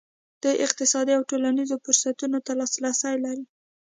[0.43, 3.45] دوی اقتصادي او ټولنیزو فرصتونو ته لاسرسی لري.